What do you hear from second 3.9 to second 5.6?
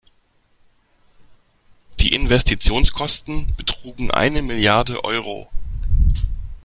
eine Milliarde Euro.